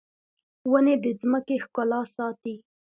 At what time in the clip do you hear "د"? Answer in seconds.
1.03-1.05